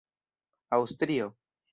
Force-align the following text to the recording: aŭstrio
aŭstrio 0.77 1.29